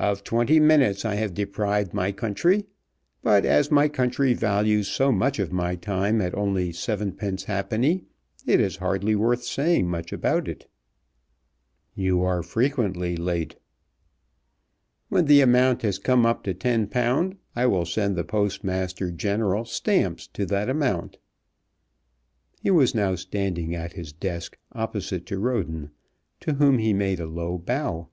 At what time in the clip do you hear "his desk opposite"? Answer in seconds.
23.92-25.24